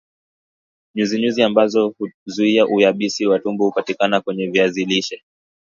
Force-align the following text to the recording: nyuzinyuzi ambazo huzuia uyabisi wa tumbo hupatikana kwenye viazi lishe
nyuzinyuzi 0.95 1.43
ambazo 1.43 1.89
huzuia 1.97 2.65
uyabisi 2.67 3.25
wa 3.25 3.39
tumbo 3.39 3.65
hupatikana 3.65 4.21
kwenye 4.21 4.47
viazi 4.47 4.85
lishe 4.85 5.23